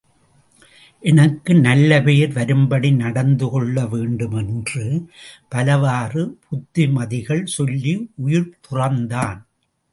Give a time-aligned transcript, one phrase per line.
[1.01, 5.05] எனக்கு நல்ல பெயர் வரும்படி நடந்துகொள்ள வேண்டும் என்று
[5.49, 9.39] பலவாறு புத்திமதிகள் சொல்லி உயிர் துறந்தான்.